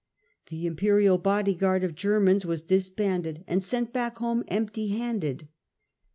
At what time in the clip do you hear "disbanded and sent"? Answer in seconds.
2.63-3.93